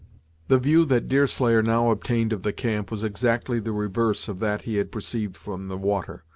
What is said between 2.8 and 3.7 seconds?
was exactly